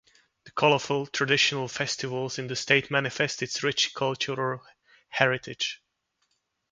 [0.45, 4.63] The colourful traditional festivals in the state manifest its rich cultural
[5.09, 5.79] heritage.